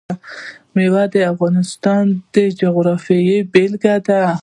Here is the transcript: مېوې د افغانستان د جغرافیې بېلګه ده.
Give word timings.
مېوې 0.75 1.05
د 1.13 1.15
افغانستان 1.31 2.03
د 2.33 2.35
جغرافیې 2.59 3.37
بېلګه 3.51 3.95
ده. 4.07 4.21